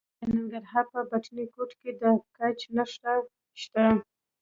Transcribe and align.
د 0.19 0.21
ننګرهار 0.35 0.85
په 0.93 0.99
بټي 1.09 1.43
کوټ 1.53 1.71
کې 1.79 1.89
د 1.99 2.01
ګچ 2.37 2.59
نښې 2.75 3.15
شته. 3.61 3.83